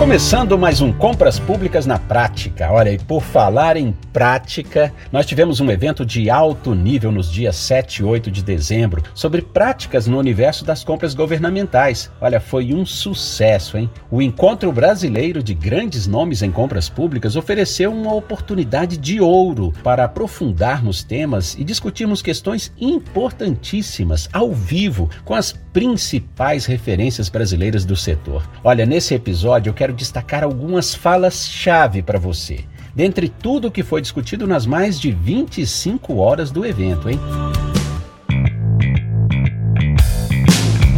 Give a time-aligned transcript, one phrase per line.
[0.00, 2.72] Começando mais um Compras Públicas na Prática.
[2.72, 7.54] Olha, e por falar em prática, nós tivemos um evento de alto nível nos dias
[7.56, 12.10] 7 e 8 de dezembro sobre práticas no universo das compras governamentais.
[12.18, 13.90] Olha, foi um sucesso, hein?
[14.10, 20.04] O Encontro Brasileiro de Grandes Nomes em Compras Públicas ofereceu uma oportunidade de ouro para
[20.04, 28.48] aprofundarmos temas e discutirmos questões importantíssimas ao vivo com as principais referências brasileiras do setor.
[28.62, 34.00] Olha, nesse episódio eu quero destacar algumas falas-chave para você, dentre tudo o que foi
[34.00, 37.18] discutido nas mais de 25 horas do evento, hein?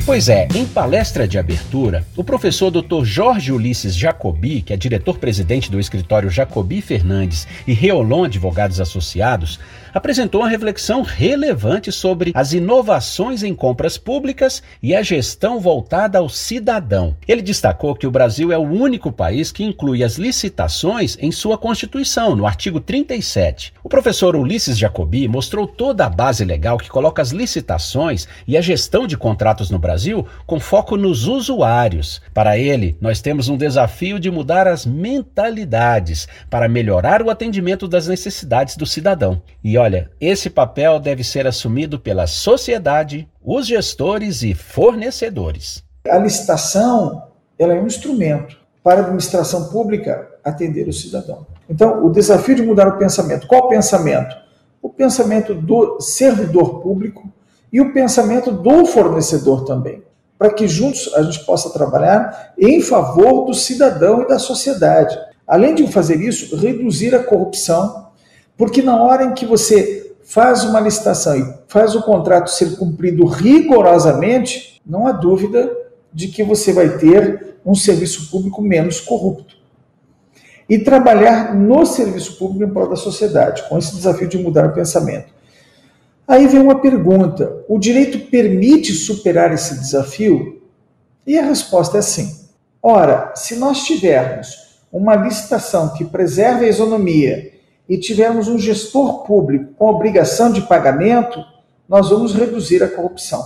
[0.05, 3.05] Pois é, em palestra de abertura, o professor Dr.
[3.05, 9.61] Jorge Ulisses Jacobi, que é diretor-presidente do escritório Jacobi Fernandes e Reolon Advogados Associados,
[9.92, 16.28] apresentou uma reflexão relevante sobre as inovações em compras públicas e a gestão voltada ao
[16.28, 17.17] cidadão.
[17.27, 21.58] Ele destacou que o Brasil é o único país que inclui as licitações em sua
[21.58, 23.72] Constituição, no artigo 37.
[23.83, 28.61] O professor Ulisses Jacobi mostrou toda a base legal que coloca as licitações e a
[28.61, 32.20] gestão de contratos no Brasil com foco nos usuários.
[32.33, 38.06] Para ele, nós temos um desafio de mudar as mentalidades para melhorar o atendimento das
[38.06, 39.42] necessidades do cidadão.
[39.62, 45.83] E olha, esse papel deve ser assumido pela sociedade, os gestores e fornecedores.
[46.08, 47.24] A licitação
[47.58, 51.47] ela é um instrumento para a administração pública atender o cidadão.
[51.69, 53.47] Então, o desafio de mudar o pensamento.
[53.48, 54.36] Qual o pensamento?
[54.80, 57.28] O pensamento do servidor público
[57.72, 60.02] e o pensamento do fornecedor também,
[60.39, 65.19] para que juntos a gente possa trabalhar em favor do cidadão e da sociedade.
[65.46, 68.11] Além de fazer isso, reduzir a corrupção
[68.56, 73.25] porque na hora em que você faz uma licitação e faz o contrato ser cumprido
[73.27, 75.70] rigorosamente, não há dúvida
[76.12, 79.57] de que você vai ter um serviço público menos corrupto.
[80.68, 84.73] E trabalhar no serviço público em prol da sociedade, com esse desafio de mudar o
[84.73, 85.33] pensamento.
[86.27, 90.63] Aí vem uma pergunta: o direito permite superar esse desafio?
[91.27, 92.42] E a resposta é sim.
[92.83, 97.52] Ora, se nós tivermos uma licitação que preserve a isonomia
[97.89, 101.45] e tivermos um gestor público com obrigação de pagamento,
[101.89, 103.43] nós vamos reduzir a corrupção.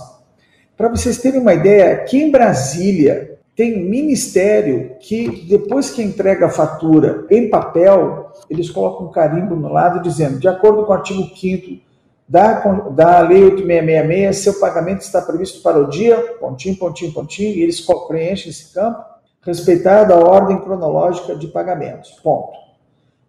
[0.75, 6.49] Para vocês terem uma ideia, aqui em Brasília tem ministério que depois que entrega a
[6.49, 11.23] fatura em papel, eles colocam um carimbo no lado dizendo, de acordo com o artigo
[11.35, 11.81] 5
[12.29, 12.59] da,
[12.89, 17.83] da Lei 8666, seu pagamento está previsto para o dia, pontinho, pontinho, pontinho, e eles
[18.07, 19.03] preenchem esse campo,
[19.41, 22.11] respeitado a ordem cronológica de pagamentos.
[22.21, 22.66] Ponto.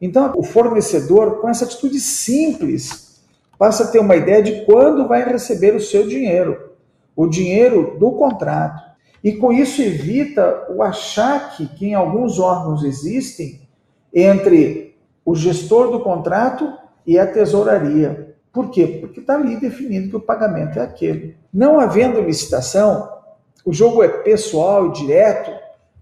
[0.00, 3.22] Então, o fornecedor, com essa atitude simples,
[3.58, 6.72] passa a ter uma ideia de quando vai receber o seu dinheiro,
[7.16, 8.88] o dinheiro do contrato.
[9.22, 13.60] E com isso evita o achaque que em alguns órgãos existem
[14.14, 16.72] entre o gestor do contrato
[17.04, 18.36] e a tesouraria.
[18.52, 18.86] Por quê?
[19.00, 21.36] Porque está ali definido que o pagamento é aquele.
[21.52, 23.08] Não havendo licitação,
[23.64, 25.50] o jogo é pessoal e direto.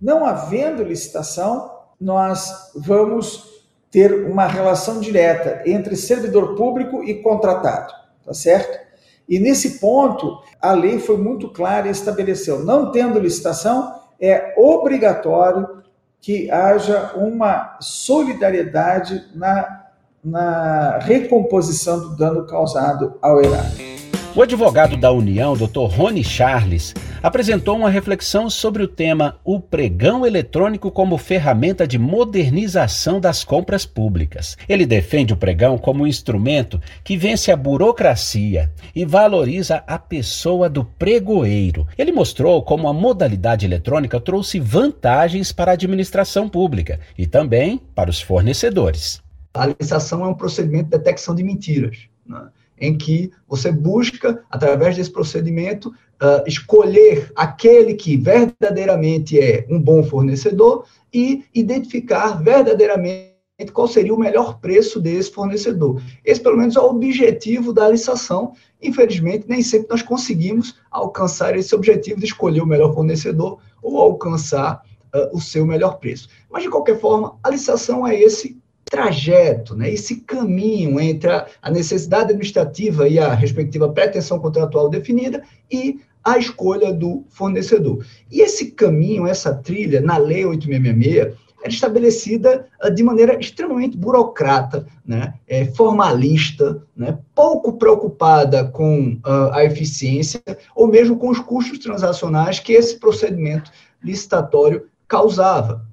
[0.01, 3.56] Não havendo licitação, nós vamos
[3.97, 8.79] ter uma relação direta entre servidor público e contratado, tá certo?
[9.27, 15.83] E nesse ponto, a lei foi muito clara e estabeleceu: não tendo licitação, é obrigatório
[16.21, 19.87] que haja uma solidariedade na,
[20.23, 23.96] na recomposição do dano causado ao erário.
[24.37, 25.87] O advogado da União, Dr.
[25.89, 26.93] Rony Charles,
[27.23, 33.87] apresentou uma reflexão sobre o tema O pregão eletrônico como ferramenta de modernização das compras
[33.87, 34.55] públicas.
[34.69, 40.69] Ele defende o pregão como um instrumento que vence a burocracia e valoriza a pessoa
[40.69, 41.87] do pregoeiro.
[41.97, 48.11] Ele mostrou como a modalidade eletrônica trouxe vantagens para a administração pública e também para
[48.11, 49.23] os fornecedores.
[49.55, 52.01] A licitação é um procedimento de detecção de mentiras.
[52.27, 52.49] Né?
[52.79, 60.03] Em que você busca, através desse procedimento, uh, escolher aquele que verdadeiramente é um bom
[60.03, 63.37] fornecedor e identificar verdadeiramente
[63.73, 66.03] qual seria o melhor preço desse fornecedor.
[66.25, 68.53] Esse, pelo menos, é o objetivo da licitação.
[68.83, 74.83] Infelizmente, nem sempre nós conseguimos alcançar esse objetivo de escolher o melhor fornecedor ou alcançar
[75.15, 76.29] uh, o seu melhor preço.
[76.51, 78.61] Mas, de qualquer forma, a licitação é esse
[78.91, 85.43] trajeto, né, esse caminho entre a, a necessidade administrativa e a respectiva pretensão contratual definida
[85.71, 88.05] e a escolha do fornecedor.
[88.31, 94.87] E esse caminho, essa trilha, na Lei 8666, era estabelecida uh, de maneira extremamente burocrata,
[95.05, 100.41] né, é, formalista, né, pouco preocupada com uh, a eficiência
[100.75, 103.71] ou mesmo com os custos transacionais que esse procedimento
[104.03, 105.85] licitatório causava.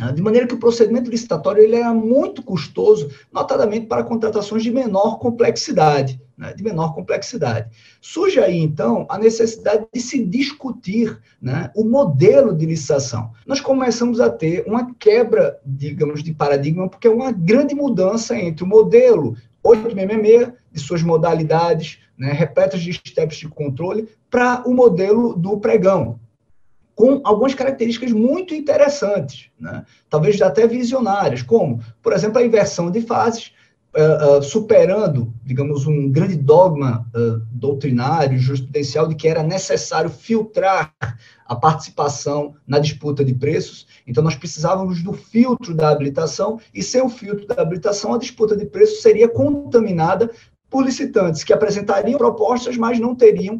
[0.00, 0.12] Né?
[0.12, 5.18] De maneira que o procedimento licitatório ele era muito custoso, notadamente para contratações de menor
[5.18, 6.18] complexidade.
[6.38, 6.54] Né?
[6.54, 7.68] De menor complexidade.
[8.00, 13.30] Surge aí, então, a necessidade de se discutir né, o modelo de licitação.
[13.46, 18.64] Nós começamos a ter uma quebra, digamos, de paradigma, porque é uma grande mudança entre
[18.64, 25.34] o modelo 866, de suas modalidades, né, repletas de steps de controle, para o modelo
[25.34, 26.18] do pregão,
[27.00, 29.86] com algumas características muito interessantes, né?
[30.10, 33.52] talvez até visionárias, como, por exemplo, a inversão de fases,
[33.96, 40.92] uh, uh, superando, digamos, um grande dogma uh, doutrinário, jurisprudencial, de que era necessário filtrar
[41.46, 43.86] a participação na disputa de preços.
[44.06, 48.54] Então, nós precisávamos do filtro da habilitação, e sem o filtro da habilitação, a disputa
[48.54, 50.30] de preços seria contaminada
[50.68, 53.58] por licitantes que apresentariam propostas, mas não teriam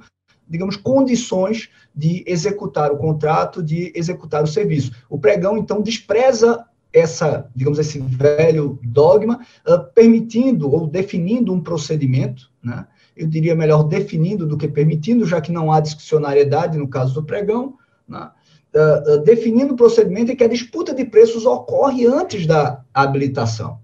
[0.51, 4.91] digamos, condições de executar o contrato, de executar o serviço.
[5.09, 12.51] O pregão, então, despreza essa, digamos, esse velho dogma, uh, permitindo ou definindo um procedimento,
[12.63, 12.87] né?
[13.17, 17.23] eu diria melhor definindo do que permitindo, já que não há discricionariedade no caso do
[17.23, 17.75] pregão,
[18.09, 18.31] né?
[18.75, 23.79] uh, uh, definindo o procedimento em que a disputa de preços ocorre antes da habilitação.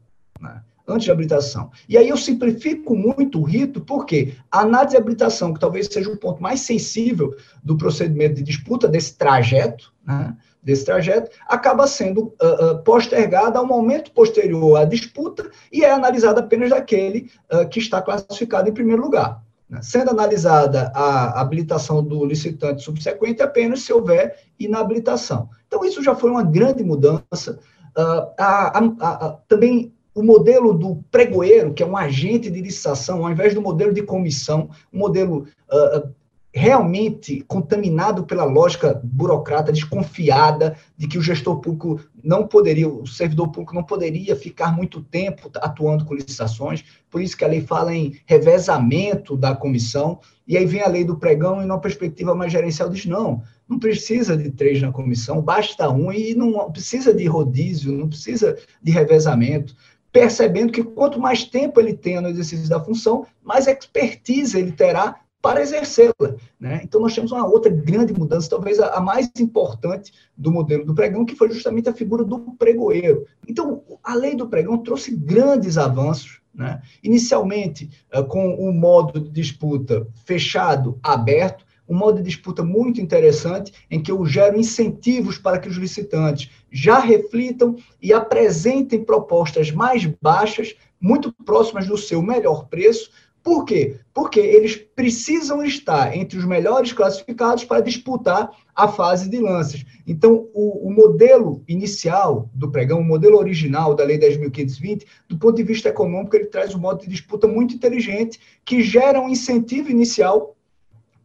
[0.88, 1.71] Antes de habilitação.
[1.88, 6.11] E aí eu simplifico muito o rito, porque a análise de habilitação, que talvez seja
[6.11, 12.35] o ponto mais sensível do procedimento de disputa, desse trajeto, né, desse trajeto, acaba sendo
[12.43, 17.79] uh, uh, postergada ao momento posterior à disputa e é analisada apenas daquele uh, que
[17.79, 19.41] está classificado em primeiro lugar.
[19.69, 19.81] Né?
[19.83, 25.49] Sendo analisada a habilitação do licitante subsequente apenas se houver inabilitação.
[25.67, 27.59] Então, isso já foi uma grande mudança.
[27.97, 33.31] A, a, a, também o modelo do pregoeiro, que é um agente de licitação, ao
[33.31, 36.09] invés do modelo de comissão, um modelo uh,
[36.55, 43.49] realmente contaminado pela lógica burocrata, desconfiada de que o gestor público não poderia, o servidor
[43.49, 47.95] público não poderia ficar muito tempo atuando com licitações, por isso que a lei fala
[47.95, 52.51] em revezamento da comissão, e aí vem a lei do pregão e numa perspectiva mais
[52.51, 57.27] gerencial diz, não, não precisa de três na comissão, basta um, e não precisa de
[57.27, 59.77] rodízio, não precisa de revezamento,
[60.17, 65.21] percebendo que quanto mais tempo ele tenha no exercício da função, mais expertise ele terá
[65.43, 66.37] para exercê-la.
[66.59, 66.81] Né?
[66.83, 71.27] Então, nós temos uma outra grande mudança, talvez a, mais importante do modelo do pregão,
[71.27, 73.27] que foi justamente a figura do pregoeiro.
[73.47, 76.81] Então, a lei do pregão trouxe grandes avanços, né?
[77.05, 83.73] inicialmente uh, com o modo de disputa fechado, aberto, um modo de disputa muito interessante,
[83.91, 90.05] em que eu gero incentivos para que os licitantes já reflitam e apresentem propostas mais
[90.21, 93.11] baixas, muito próximas do seu melhor preço.
[93.47, 94.00] Por quê?
[94.12, 99.87] Porque eles precisam estar entre os melhores classificados para disputar a fase de lances.
[100.05, 105.55] Então, o, o modelo inicial do pregão, o modelo original da Lei 10.520, do ponto
[105.55, 109.93] de vista econômico, ele traz um modo de disputa muito inteligente que gera um incentivo
[109.93, 110.56] inicial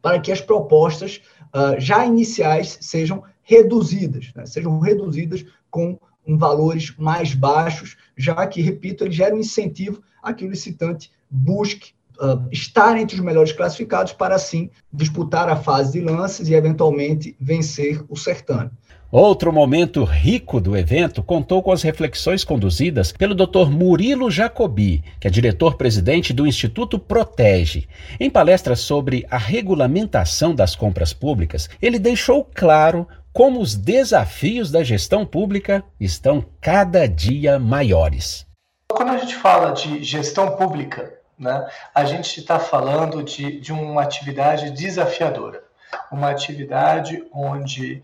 [0.02, 1.22] para que as propostas
[1.54, 4.46] uh, já iniciais sejam reduzidas, né?
[4.46, 5.98] sejam reduzidas com
[6.38, 11.94] valores mais baixos, já que, repito, ele gera um incentivo a que o licitante busque
[12.20, 17.36] uh, estar entre os melhores classificados para, assim, disputar a fase de lances e, eventualmente,
[17.40, 18.72] vencer o certame.
[19.12, 23.70] Outro momento rico do evento contou com as reflexões conduzidas pelo Dr.
[23.70, 27.90] Murilo Jacobi, que é diretor-presidente do Instituto Protege.
[28.18, 34.82] Em palestra sobre a regulamentação das compras públicas, ele deixou claro como os desafios da
[34.82, 38.48] gestão pública estão cada dia maiores.
[38.88, 44.04] Quando a gente fala de gestão pública, né, a gente está falando de, de uma
[44.04, 45.62] atividade desafiadora,
[46.10, 48.02] uma atividade onde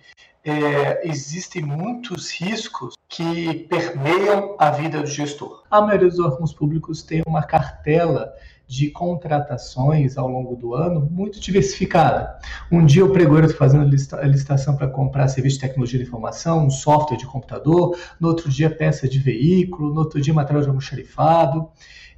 [0.48, 5.63] é, existem muitos riscos que permeiam a vida do gestor.
[5.70, 8.34] A maioria dos órgãos públicos tem uma cartela
[8.66, 12.38] de contratações ao longo do ano muito diversificada.
[12.72, 16.66] Um dia o pregoeiro está fazendo a licitação para comprar serviço de tecnologia de informação,
[16.66, 20.70] um software de computador, no outro dia peça de veículo, no outro dia material de
[20.70, 21.70] almoxarifado.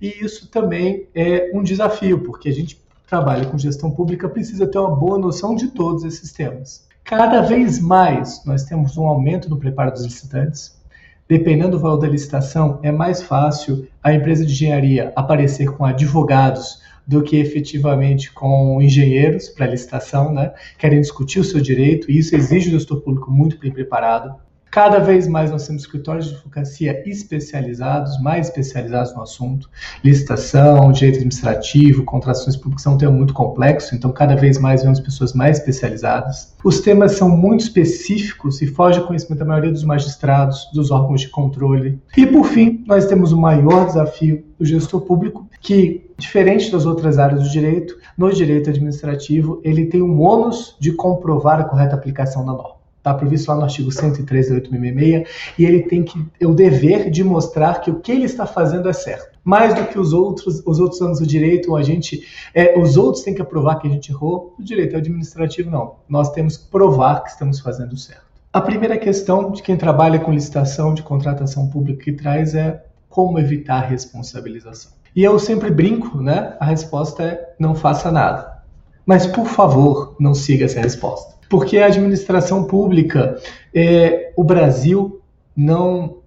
[0.01, 4.77] E isso também é um desafio, porque a gente trabalha com gestão pública precisa ter
[4.77, 6.88] uma boa noção de todos esses temas.
[7.09, 10.79] Cada vez mais nós temos um aumento no preparo dos licitantes.
[11.27, 16.83] Dependendo do valor da licitação, é mais fácil a empresa de engenharia aparecer com advogados
[17.07, 20.53] do que efetivamente com engenheiros para licitação, né?
[20.77, 24.35] Querem discutir o seu direito e isso exige do gestor público muito bem preparado.
[24.71, 29.67] Cada vez mais nós temos escritórios de advocacia especializados, mais especializados no assunto.
[30.03, 34.99] Licitação, direito administrativo, contratações públicas são um tema muito complexo, então cada vez mais vemos
[34.99, 36.55] pessoas mais especializadas.
[36.63, 41.21] Os temas são muito específicos e fogem ao conhecimento da maioria dos magistrados, dos órgãos
[41.21, 41.99] de controle.
[42.15, 47.17] E por fim, nós temos o maior desafio do gestor público, que, diferente das outras
[47.17, 52.45] áreas do direito, no direito administrativo, ele tem um ônus de comprovar a correta aplicação
[52.45, 52.78] da norma.
[53.09, 57.09] Está previsto lá no artigo 103 da 866, e ele tem que, é o dever
[57.09, 59.39] de mostrar que o que ele está fazendo é certo.
[59.43, 62.23] Mais do que os outros, os outros anos do direito, a gente,
[62.53, 65.95] é, os outros têm que provar que a gente errou, o direito administrativo não.
[66.07, 68.21] Nós temos que provar que estamos fazendo certo.
[68.53, 73.39] A primeira questão de quem trabalha com licitação de contratação pública que traz é como
[73.39, 74.91] evitar responsabilização.
[75.15, 76.55] E eu sempre brinco, né?
[76.59, 78.59] A resposta é não faça nada.
[79.03, 83.37] Mas, por favor, não siga essa resposta porque a administração pública,
[83.73, 85.19] é, o Brasil
[85.57, 86.19] não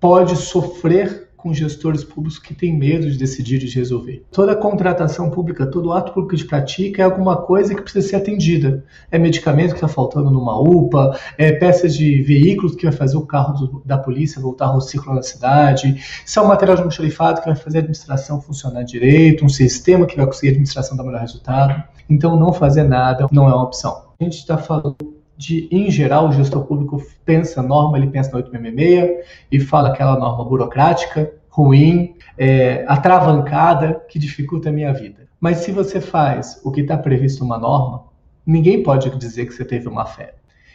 [0.00, 4.22] pode sofrer com gestores públicos que têm medo de decidir e de resolver.
[4.30, 8.84] Toda contratação pública, todo ato público de prática é alguma coisa que precisa ser atendida.
[9.10, 13.24] É medicamento que está faltando numa UPA, é peças de veículos que vai fazer o
[13.24, 17.46] carro do, da polícia voltar ao ciclo na cidade, se é material de almoxarifado que
[17.46, 21.22] vai fazer a administração funcionar direito, um sistema que vai conseguir a administração dar melhor
[21.22, 21.82] resultado.
[22.08, 24.09] Então, não fazer nada não é uma opção.
[24.20, 24.96] A gente está falando
[25.34, 30.18] de, em geral, o gestor público pensa norma, ele pensa na 866 e fala aquela
[30.18, 35.26] norma burocrática, ruim, é, atravancada, que dificulta a minha vida.
[35.40, 38.04] Mas se você faz o que está previsto numa norma,
[38.44, 40.34] ninguém pode dizer que você teve uma fé.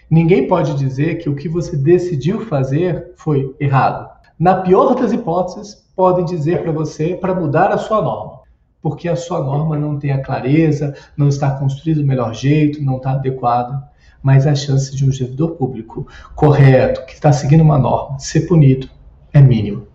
[0.09, 4.09] Ninguém pode dizer que o que você decidiu fazer foi errado.
[4.39, 8.34] Na pior das hipóteses, podem dizer para você para mudar a sua norma
[8.85, 12.97] porque a sua norma não tem a clareza, não está construída do melhor jeito, não
[12.97, 13.83] está adequada.
[14.21, 18.87] Mas a chance de um servidor público correto, que está seguindo uma norma, ser punido
[19.33, 19.87] é mínimo.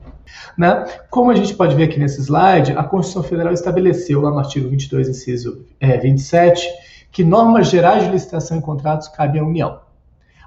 [0.58, 0.84] Né?
[1.08, 4.68] Como a gente pode ver aqui nesse slide, a Constituição Federal estabeleceu lá no artigo
[4.68, 6.68] 22, inciso é, 27,
[7.12, 9.78] que normas gerais de licitação e contratos cabem à União.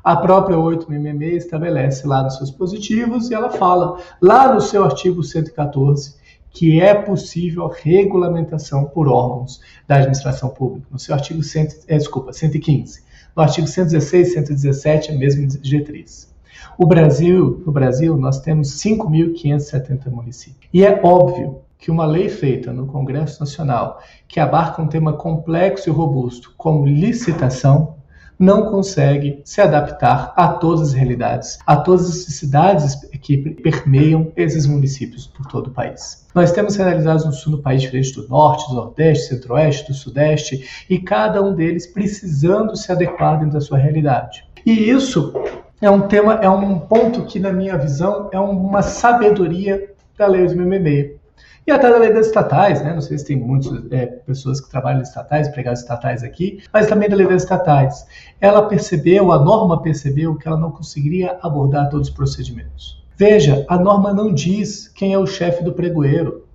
[0.03, 5.23] A própria 8MME estabelece lá nos seus positivos e ela fala lá no seu artigo
[5.23, 6.21] 114
[6.53, 12.31] que é possível regulamentação por órgãos da administração pública, no seu artigo 100, é, desculpa,
[12.31, 13.01] 115.
[13.36, 16.31] No artigo 116 e 117, a mesma diretriz.
[16.77, 20.69] O Brasil, no Brasil, nós temos 5.570 municípios.
[20.72, 25.89] E é óbvio que uma lei feita no Congresso Nacional que abarca um tema complexo
[25.89, 27.95] e robusto como licitação
[28.39, 34.65] não consegue se adaptar a todas as realidades, a todas as necessidades que permeiam esses
[34.65, 36.25] municípios por todo o país.
[36.33, 40.85] Nós temos realidades no sul do país diferentes do norte, do nordeste, centro-oeste, do sudeste,
[40.89, 44.45] e cada um deles precisando se adequar dentro da sua realidade.
[44.65, 45.33] E isso
[45.81, 50.45] é um tema, é um ponto que, na minha visão, é uma sabedoria da Lei
[50.45, 51.23] 8.666.
[51.65, 52.93] E até da lei das estatais, né?
[52.93, 56.88] Não sei se tem muitas é, pessoas que trabalham em estatais, empregados estatais aqui, mas
[56.88, 58.05] também da lei das estatais.
[58.41, 63.01] Ela percebeu, a norma percebeu que ela não conseguiria abordar todos os procedimentos.
[63.15, 66.46] Veja, a norma não diz quem é o chefe do pregoeiro.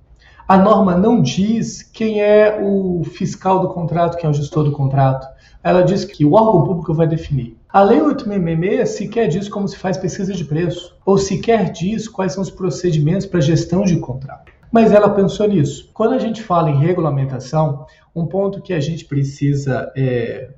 [0.46, 4.72] A norma não diz quem é o fiscal do contrato, quem é o gestor do
[4.72, 5.26] contrato.
[5.62, 7.56] Ela diz que o órgão público vai definir.
[7.70, 12.32] A Lei 866 sequer diz como se faz pesquisa de preço, ou sequer diz quais
[12.32, 14.57] são os procedimentos para gestão de contrato.
[14.70, 15.90] Mas ela pensou nisso.
[15.94, 20.50] Quando a gente fala em regulamentação, um ponto que a gente precisa é,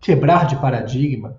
[0.00, 1.36] quebrar de paradigma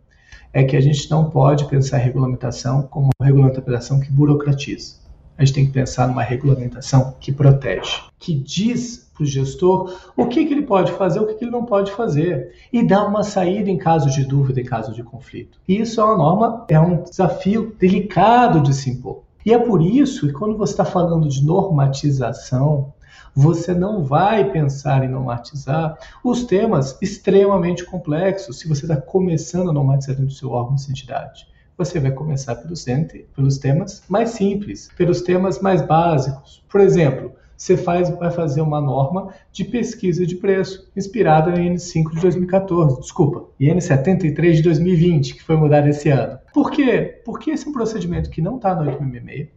[0.53, 4.97] é que a gente não pode pensar em regulamentação como uma regulamentação que burocratiza.
[5.37, 10.25] A gente tem que pensar numa regulamentação que protege, que diz para o gestor o
[10.27, 13.23] que, que, ele pode fazer, o que, que, ele não pode fazer, e dá uma
[13.23, 15.57] saída em caso de dúvida, em caso de conflito.
[15.65, 19.23] E isso é uma norma, é um desafio delicado de se impor.
[19.45, 22.93] E é por isso que quando você está falando de normatização,
[23.33, 29.73] você não vai pensar em normatizar os temas extremamente complexos se você está começando a
[29.73, 31.47] normatizar dentro do seu órgão de entidade.
[31.77, 32.85] Você vai começar pelos,
[33.33, 36.61] pelos temas mais simples, pelos temas mais básicos.
[36.69, 42.15] Por exemplo, você faz, vai fazer uma norma de pesquisa de preço inspirada em N5
[42.15, 46.39] de 2014, desculpa, e N73 de 2020, que foi mudado esse ano.
[46.53, 47.21] Por quê?
[47.25, 49.49] Porque esse é um procedimento que não está no 866.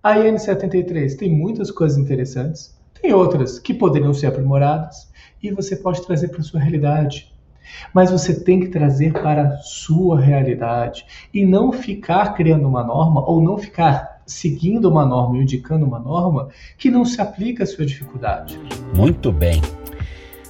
[0.00, 5.10] A N73 tem muitas coisas interessantes, tem outras que poderiam ser aprimoradas,
[5.42, 7.34] e você pode trazer para a sua realidade.
[7.92, 11.04] Mas você tem que trazer para a sua realidade
[11.34, 15.98] e não ficar criando uma norma ou não ficar seguindo uma norma e indicando uma
[15.98, 18.58] norma que não se aplica à sua dificuldade.
[18.94, 19.60] Muito bem.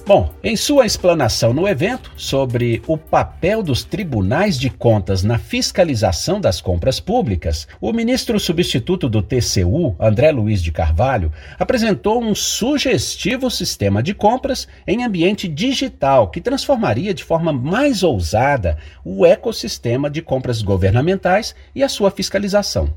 [0.05, 6.41] Bom, em sua explanação no evento sobre o papel dos tribunais de contas na fiscalização
[6.41, 13.49] das compras públicas, o ministro substituto do TCU, André Luiz de Carvalho, apresentou um sugestivo
[13.51, 20.21] sistema de compras em ambiente digital que transformaria de forma mais ousada o ecossistema de
[20.21, 22.91] compras governamentais e a sua fiscalização.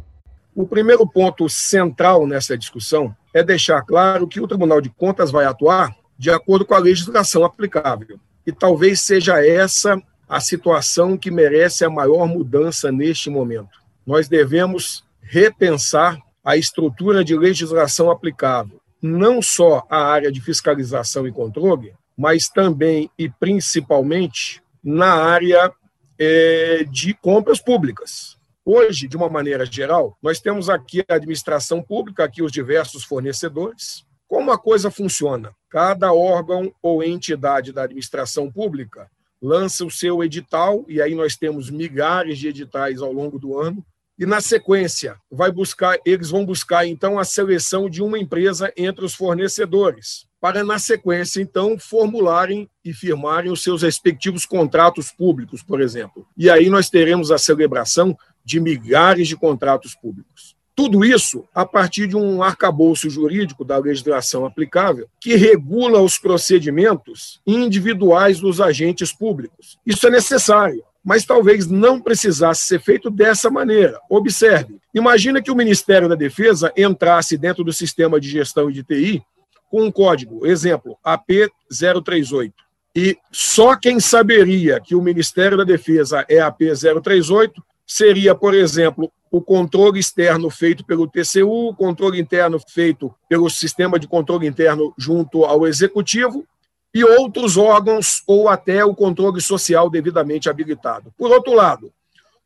[0.55, 5.45] O primeiro ponto central nessa discussão é deixar claro que o Tribunal de Contas vai
[5.45, 8.21] atuar de acordo com a legislação aplicável.
[8.47, 13.83] E talvez seja essa a situação que merece a maior mudança neste momento.
[14.07, 21.33] Nós devemos repensar a estrutura de legislação aplicável, não só à área de fiscalização e
[21.33, 25.73] controle, mas também e principalmente na área
[26.19, 28.34] é, de compras públicas.
[28.67, 34.07] Hoje, de uma maneira geral, nós temos aqui a administração pública, aqui os diversos fornecedores,
[34.27, 35.55] como a coisa funciona?
[35.69, 39.11] Cada órgão ou entidade da administração pública
[39.43, 43.85] lança o seu edital, e aí nós temos milhares de editais ao longo do ano,
[44.19, 49.05] e na sequência vai buscar, eles vão buscar então a seleção de uma empresa entre
[49.05, 55.83] os fornecedores, para na sequência então formularem e firmarem os seus respectivos contratos públicos, por
[55.83, 56.27] exemplo.
[56.37, 60.55] E aí nós teremos a celebração de milhares de contratos públicos.
[60.77, 67.41] Tudo isso a partir de um arcabouço jurídico da legislação aplicável que regula os procedimentos
[67.47, 69.79] individuais dos agentes públicos.
[69.87, 74.01] Isso é necessário, mas talvez não precisasse ser feito dessa maneira.
[74.11, 79.23] Observe: imagina que o Ministério da Defesa entrasse dentro do sistema de gestão de TI
[79.71, 82.53] com um código, exemplo, AP038.
[82.97, 87.53] E só quem saberia que o Ministério da Defesa é AP038
[87.87, 93.99] seria, por exemplo, o controle externo feito pelo TCU, o controle interno feito pelo sistema
[93.99, 96.47] de controle interno junto ao executivo
[96.95, 101.13] e outros órgãos ou até o controle social devidamente habilitado.
[101.19, 101.93] Por outro lado,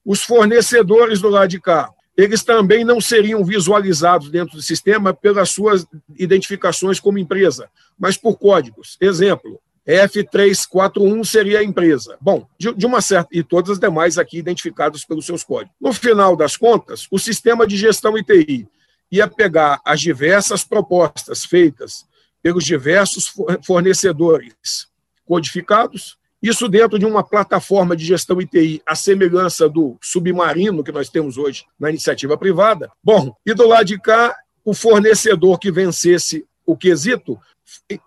[0.05, 5.51] os fornecedores do lado de cá, eles também não seriam visualizados dentro do sistema pelas
[5.51, 7.69] suas identificações como empresa,
[7.99, 8.97] mas por códigos.
[9.01, 12.19] Exemplo, F341 seria a empresa.
[12.21, 13.31] Bom, de, de, uma certa.
[13.33, 15.75] E todas as demais aqui identificadas pelos seus códigos.
[15.81, 18.69] No final das contas, o sistema de gestão ITI
[19.11, 22.07] ia pegar as diversas propostas feitas
[22.43, 23.33] pelos diversos
[23.65, 24.89] fornecedores
[25.25, 31.09] codificados, isso dentro de uma plataforma de gestão ITI, a semelhança do submarino que nós
[31.09, 32.91] temos hoje na iniciativa privada.
[33.03, 37.39] Bom, e do lado de cá, o fornecedor que vencesse o quesito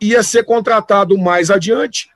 [0.02, 2.10] ia ser contratado mais adiante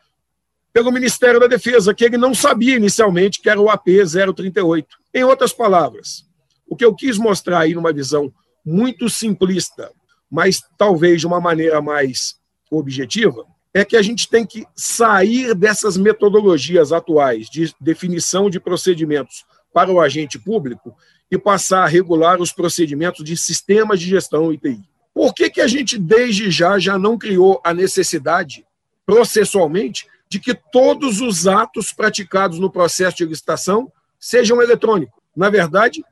[0.73, 3.87] pelo Ministério da Defesa, que ele não sabia inicialmente que era o AP
[4.35, 4.97] 038.
[5.13, 6.25] Em outras palavras,
[6.67, 8.33] o que eu quis mostrar aí numa visão
[8.65, 9.91] muito simplista,
[10.29, 12.35] mas talvez de uma maneira mais
[12.69, 19.45] objetiva, é que a gente tem que sair dessas metodologias atuais de definição de procedimentos
[19.73, 20.95] para o agente público
[21.29, 24.81] e passar a regular os procedimentos de sistemas de gestão ITI.
[25.15, 28.65] Por que, que a gente, desde já, já não criou a necessidade,
[29.05, 35.15] processualmente, de que todos os atos praticados no processo de licitação sejam eletrônicos?
[35.33, 36.03] Na verdade,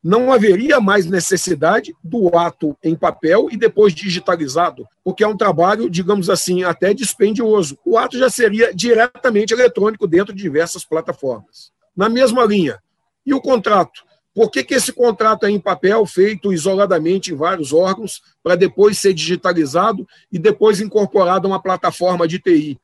[0.00, 5.90] não haveria mais necessidade do ato em papel e depois digitalizado, porque é um trabalho,
[5.90, 7.76] digamos assim, até dispendioso.
[7.84, 11.72] O ato já seria diretamente eletrônico dentro de diversas plataformas.
[11.96, 12.80] Na mesma linha,
[13.26, 14.04] e o contrato?
[14.34, 18.98] Por que, que esse contrato é em papel, feito isoladamente em vários órgãos, para depois
[18.98, 22.80] ser digitalizado e depois incorporado a uma plataforma de TI?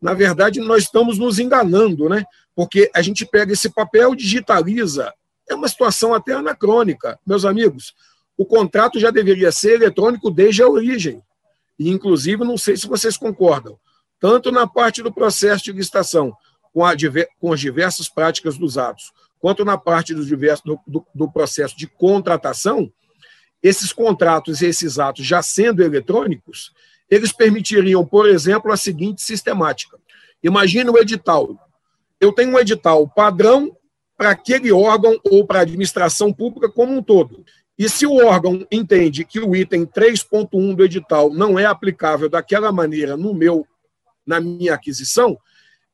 [0.00, 2.24] Na verdade, nós estamos nos enganando, né?
[2.54, 5.12] Porque a gente pega esse papel, digitaliza.
[5.48, 7.94] É uma situação até anacrônica, meus amigos.
[8.36, 11.22] O contrato já deveria ser eletrônico desde a origem.
[11.78, 13.78] E, inclusive, não sei se vocês concordam,
[14.20, 16.36] tanto na parte do processo de licitação,
[16.72, 16.92] com, a,
[17.40, 19.12] com as diversas práticas dos atos,
[19.44, 22.90] quanto na parte do, do, do, do processo de contratação,
[23.62, 26.72] esses contratos e esses atos já sendo eletrônicos,
[27.10, 29.98] eles permitiriam, por exemplo, a seguinte sistemática.
[30.42, 31.58] Imagina o edital.
[32.18, 33.76] Eu tenho um edital padrão
[34.16, 37.44] para aquele órgão ou para a administração pública como um todo.
[37.78, 42.72] E se o órgão entende que o item 3.1 do edital não é aplicável daquela
[42.72, 43.66] maneira no meu
[44.26, 45.36] na minha aquisição,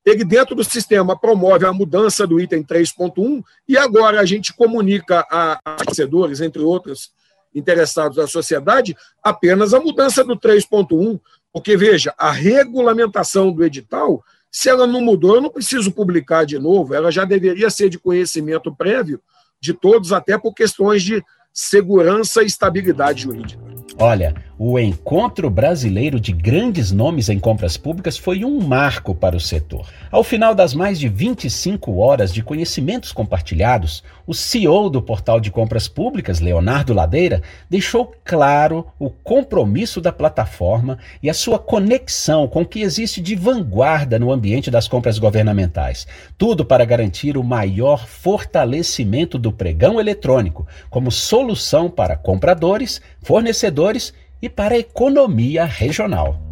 [0.04, 5.26] ele, dentro do sistema, promove a mudança do item 3.1 e agora a gente comunica
[5.30, 7.10] a, vencedores, entre outros
[7.54, 11.20] interessados da sociedade, apenas a mudança do 3.1,
[11.52, 16.58] porque, veja, a regulamentação do edital, se ela não mudou, eu não preciso publicar de
[16.58, 19.20] novo, ela já deveria ser de conhecimento prévio
[19.60, 23.62] de todos, até por questões de segurança e estabilidade jurídica.
[23.98, 29.40] Olha, O encontro brasileiro de grandes nomes em compras públicas foi um marco para o
[29.40, 29.88] setor.
[30.10, 35.50] Ao final das mais de 25 horas de conhecimentos compartilhados, o CEO do portal de
[35.50, 42.60] compras públicas, Leonardo Ladeira, deixou claro o compromisso da plataforma e a sua conexão com
[42.60, 46.06] o que existe de vanguarda no ambiente das compras governamentais.
[46.36, 54.48] Tudo para garantir o maior fortalecimento do pregão eletrônico como solução para compradores, fornecedores e
[54.48, 56.50] para a economia regional.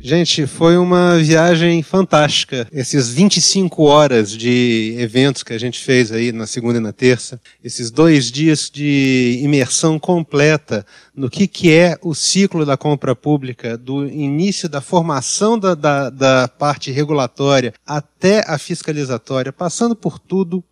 [0.00, 2.68] Gente, foi uma viagem fantástica.
[2.70, 7.40] Esses 25 horas de eventos que a gente fez aí na segunda e na terça,
[7.64, 13.76] esses dois dias de imersão completa no que, que é o ciclo da compra pública,
[13.76, 20.62] do início da formação da, da, da parte regulatória até a fiscalizatória, passando por tudo,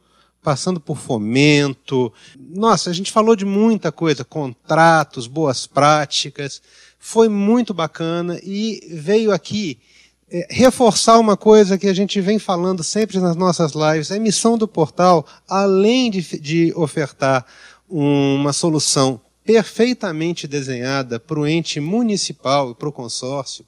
[0.45, 2.13] passando por fomento.
[2.39, 6.61] Nossa, a gente falou de muita coisa, contratos, boas práticas.
[6.99, 9.79] Foi muito bacana e veio aqui
[10.31, 14.13] é, reforçar uma coisa que a gente vem falando sempre nas nossas lives.
[14.13, 17.47] A missão do portal, além de, de ofertar
[17.89, 23.65] uma solução perfeitamente desenhada para o ente municipal e para o consórcio,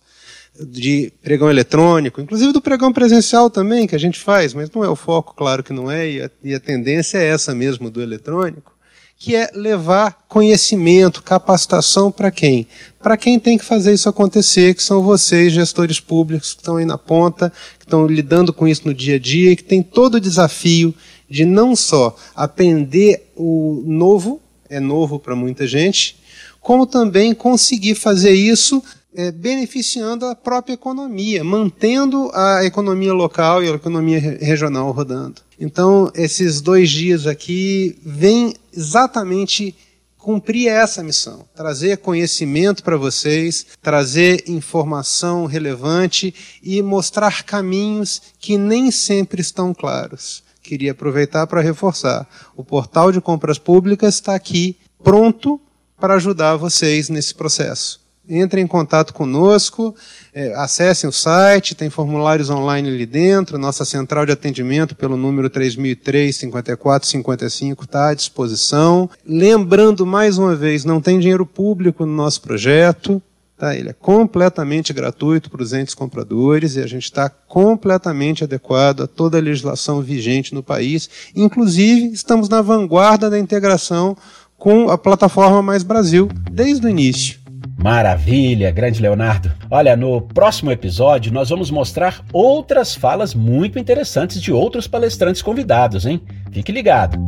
[0.61, 4.89] de pregão eletrônico, inclusive do pregão presencial também, que a gente faz, mas não é
[4.89, 8.03] o foco, claro que não é, e a, e a tendência é essa mesmo do
[8.03, 8.77] eletrônico,
[9.19, 12.67] que é levar conhecimento, capacitação para quem?
[13.01, 16.85] Para quem tem que fazer isso acontecer, que são vocês, gestores públicos, que estão aí
[16.85, 20.17] na ponta, que estão lidando com isso no dia a dia, e que tem todo
[20.17, 20.95] o desafio
[21.29, 26.17] de não só aprender o novo, é novo para muita gente,
[26.61, 28.83] como também conseguir fazer isso
[29.17, 35.41] é, beneficiando a própria economia, mantendo a economia local e a economia regional rodando.
[35.59, 39.75] Então, esses dois dias aqui vêm exatamente
[40.19, 48.91] cumprir essa missão, trazer conhecimento para vocês, trazer informação relevante e mostrar caminhos que nem
[48.91, 50.45] sempre estão claros.
[50.63, 55.59] Queria aproveitar para reforçar: o portal de compras públicas está aqui pronto
[55.99, 59.95] para ajudar vocês nesse processo entrem em contato conosco,
[60.35, 65.49] é, acessem o site, tem formulários online ali dentro, nossa central de atendimento pelo número
[65.49, 69.09] 3003 5455 está à disposição.
[69.25, 73.23] Lembrando mais uma vez, não tem dinheiro público no nosso projeto,
[73.57, 73.75] tá?
[73.75, 79.07] ele é completamente gratuito para os entes compradores e a gente está completamente adequado a
[79.07, 81.09] toda a legislação vigente no país.
[81.35, 84.17] Inclusive, estamos na vanguarda da integração
[84.59, 87.46] com a plataforma Mais Brasil, desde o início.
[87.79, 89.53] Maravilha, grande Leonardo.
[89.71, 96.07] Olha, no próximo episódio nós vamos mostrar outras falas muito interessantes de outros palestrantes convidados,
[96.07, 96.21] hein?
[96.51, 97.19] Fique ligado.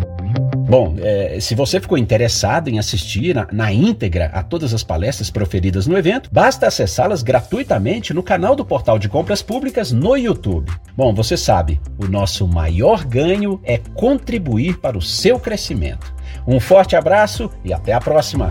[0.68, 5.30] Bom, é, se você ficou interessado em assistir na, na, íntegra a todas as palestras
[5.30, 10.70] proferidas no evento, basta acessá-las gratuitamente no canal do Portal de Compras Públicas no YouTube.
[10.94, 16.12] Bom, você sabe, o nosso maior ganho é contribuir para o seu crescimento.
[16.46, 18.50] Um forte abraço e até a próxima!